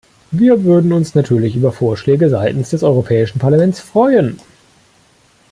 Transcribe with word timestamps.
Wir 0.31 0.63
würden 0.63 0.93
uns 0.93 1.13
natürlich 1.13 1.55
über 1.55 1.71
Vorschläge 1.71 2.27
seitens 2.31 2.71
des 2.71 2.81
Europäischen 2.81 3.37
Parlaments 3.37 3.81
freuen. 3.81 4.39